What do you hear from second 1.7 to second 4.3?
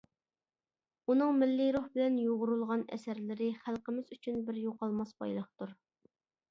روھ بىلەن يۇغۇرۇلغان ئەسەرلىرى خەلقىمىز